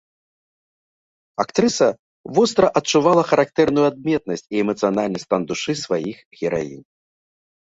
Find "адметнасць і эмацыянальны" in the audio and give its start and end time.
3.91-5.19